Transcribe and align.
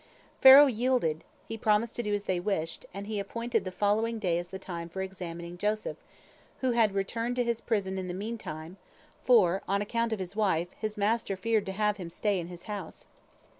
Pharaoh 0.41 0.65
yielded, 0.65 1.23
he 1.45 1.59
promised 1.59 1.95
to 1.97 2.01
do 2.01 2.11
as 2.11 2.23
they 2.23 2.39
wished, 2.39 2.87
and 2.91 3.05
he 3.05 3.19
appointed 3.19 3.63
the 3.65 3.71
following 3.71 4.17
day 4.17 4.39
as 4.39 4.47
the 4.47 4.57
time 4.57 4.89
for 4.89 5.03
examining 5.03 5.59
Joseph, 5.59 5.97
who 6.61 6.71
had 6.71 6.95
returned 6.95 7.35
to 7.35 7.43
his 7.43 7.61
prison 7.61 7.99
in 7.99 8.07
the 8.07 8.15
meantime, 8.15 8.77
for, 9.23 9.61
on 9.67 9.79
account 9.79 10.11
of 10.11 10.17
his 10.17 10.35
wife, 10.35 10.69
his 10.79 10.97
master 10.97 11.37
feared 11.37 11.67
to 11.67 11.71
have 11.73 11.97
him 11.97 12.09
stay 12.09 12.39
in 12.39 12.47
his 12.47 12.63
house. 12.63 13.05